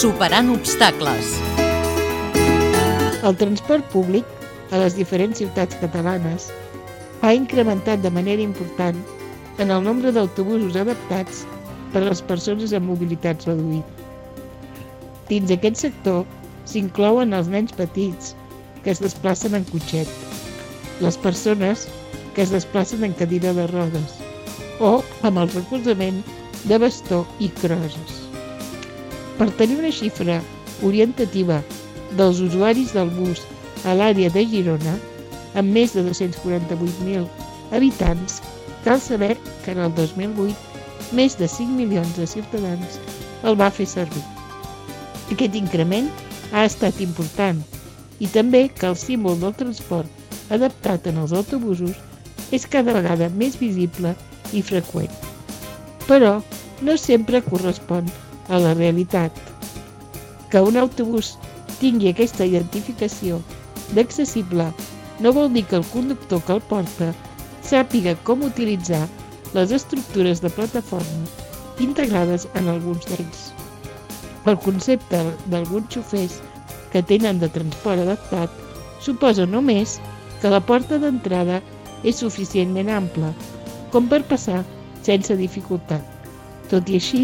[0.00, 1.34] Superant obstacles.
[3.20, 6.46] El transport públic a les diferents ciutats catalanes
[7.20, 8.96] ha incrementat de manera important
[9.60, 11.42] en el nombre d'autobusos adaptats
[11.92, 14.08] per a les persones amb mobilitat reduïda.
[15.28, 16.24] Dins aquest sector
[16.64, 18.32] s'inclouen els nens petits
[18.80, 20.08] que es desplacen en cotxet,
[21.04, 21.84] les persones
[22.32, 24.16] que es desplacen en cadira de rodes
[24.80, 26.24] o amb el recolzament
[26.64, 28.19] de bastó i crosses.
[29.40, 30.34] Per tenir una xifra
[30.84, 31.62] orientativa
[32.18, 33.40] dels usuaris del bus
[33.88, 34.98] a l'àrea de Girona,
[35.56, 37.24] amb més de 248.000
[37.72, 38.42] habitants,
[38.84, 43.00] cal saber que en el 2008 més de 5 milions de ciutadans
[43.48, 44.26] el va fer servir.
[45.32, 46.12] Aquest increment
[46.52, 47.64] ha estat important
[48.20, 51.96] i també que el símbol del transport adaptat en els autobusos
[52.52, 54.12] és cada vegada més visible
[54.52, 55.12] i freqüent.
[56.04, 56.42] Però
[56.84, 58.04] no sempre correspon
[58.50, 59.32] a la realitat.
[60.50, 61.36] Que un autobús
[61.80, 63.40] tingui aquesta identificació
[63.96, 64.68] d'accessible
[65.20, 67.10] no vol dir que el conductor que el porta
[67.66, 69.06] sàpiga com utilitzar
[69.54, 71.48] les estructures de plataforma
[71.80, 73.50] integrades en alguns d'ells.
[74.48, 75.20] El concepte
[75.52, 76.38] d'alguns xofers
[76.92, 78.52] que tenen de transport adaptat
[79.04, 79.98] suposa només
[80.40, 81.60] que la porta d'entrada
[82.04, 83.32] és suficientment ampla
[83.92, 84.62] com per passar
[85.04, 86.04] sense dificultat.
[86.70, 87.22] Tot i així,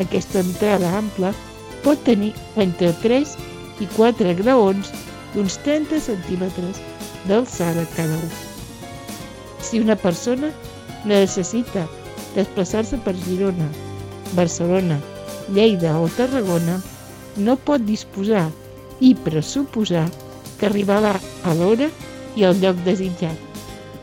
[0.00, 1.32] aquesta entrada ampla
[1.82, 3.34] pot tenir entre 3
[3.82, 4.92] i 4 graons
[5.34, 6.80] d'uns 30 centímetres
[7.28, 8.30] d'alçada cada un.
[9.62, 10.52] Si una persona
[11.08, 11.86] necessita
[12.34, 13.68] desplaçar-se per Girona,
[14.36, 14.98] Barcelona,
[15.52, 16.78] Lleida o Tarragona,
[17.36, 18.46] no pot disposar
[19.00, 20.06] i pressuposar
[20.58, 21.88] que arribarà a l'hora
[22.38, 23.36] i al lloc desitjat.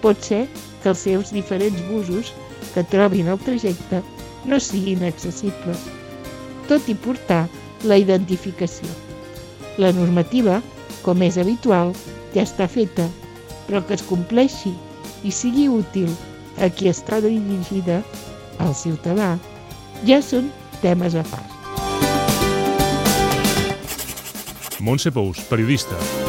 [0.03, 0.45] Pot ser
[0.83, 2.33] que els seus diferents busos
[2.73, 4.01] que trobin el trajecte
[4.45, 5.83] no siguin accessibles,
[6.69, 7.47] tot i portar
[7.87, 8.87] la identificació.
[9.79, 10.59] La normativa,
[11.03, 11.93] com és habitual,
[12.35, 13.07] ja està feta,
[13.67, 14.73] però que es compleixi
[15.23, 16.09] i sigui útil
[16.59, 18.01] a qui està dirigida,
[18.59, 19.37] al ciutadà,
[20.07, 20.51] ja són
[20.83, 21.55] temes a part.
[24.79, 26.28] Montse Pous, periodista.